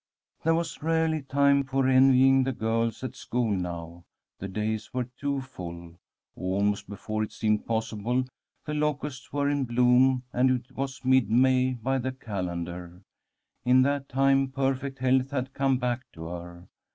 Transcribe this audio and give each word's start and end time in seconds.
There 0.43 0.55
was 0.55 0.81
rarely 0.81 1.21
time 1.21 1.63
for 1.63 1.87
envying 1.87 2.43
the 2.43 2.51
girls 2.53 3.03
at 3.03 3.15
school 3.15 3.51
now. 3.51 4.03
The 4.39 4.47
days 4.47 4.91
were 4.95 5.03
too 5.15 5.41
full. 5.41 5.99
Almost 6.35 6.89
before 6.89 7.21
it 7.21 7.31
seemed 7.31 7.67
possible, 7.67 8.25
the 8.65 8.73
locusts 8.73 9.31
were 9.31 9.47
in 9.47 9.63
bloom 9.65 10.23
and 10.33 10.49
it 10.49 10.71
was 10.75 11.05
mid 11.05 11.29
May 11.29 11.73
by 11.75 11.99
the 11.99 12.13
calendar. 12.13 13.03
In 13.63 13.83
that 13.83 14.09
time 14.09 14.47
perfect 14.47 14.97
health 14.97 15.29
had 15.29 15.53
come 15.53 15.77
back 15.77 16.01
to 16.13 16.23
her. 16.25 16.67